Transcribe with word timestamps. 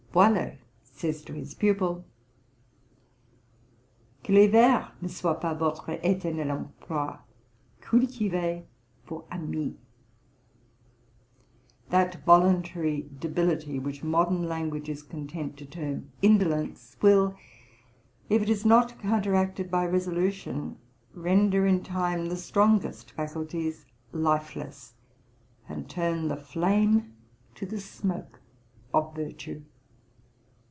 Boileau 0.13 0.57
says 0.83 1.21
to 1.23 1.31
his 1.31 1.53
pupil, 1.53 2.03
'Que 4.23 4.35
les 4.35 4.47
vers 4.47 4.91
ne 5.01 5.07
soient 5.07 5.39
pas 5.39 5.53
votre 5.57 5.87
éternel 6.03 6.51
emploi, 6.51 7.17
Cultivez 7.79 8.65
vos 9.07 9.25
amis.' 9.31 9.77
That 11.91 12.25
voluntary 12.25 13.09
debility, 13.21 13.79
which 13.79 14.03
modern 14.03 14.49
language 14.49 14.89
is 14.89 15.01
content 15.01 15.55
to 15.55 15.65
term 15.65 16.11
indolence, 16.21 16.97
will, 17.01 17.33
if 18.29 18.41
it 18.41 18.49
is 18.49 18.65
not 18.65 18.99
counteracted 18.99 19.71
by 19.71 19.85
resolution, 19.85 20.77
render 21.13 21.65
in 21.65 21.83
time 21.85 22.25
the 22.25 22.35
strongest 22.35 23.11
faculties 23.13 23.85
lifeless, 24.11 24.93
and 25.69 25.89
turn 25.89 26.27
the 26.27 26.35
flame 26.35 27.13
to 27.55 27.65
the 27.65 27.79
smoke 27.79 28.41
of 28.93 29.15
virtue. 29.15 29.63